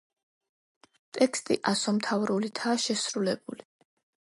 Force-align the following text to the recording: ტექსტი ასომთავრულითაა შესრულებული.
ტექსტი 1.17 1.59
ასომთავრულითაა 1.73 2.83
შესრულებული. 2.87 3.71